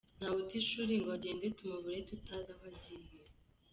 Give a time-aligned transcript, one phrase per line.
[0.17, 3.29] Ntawe uta ishuri ngo agenda tumubure tutazi aho agiye.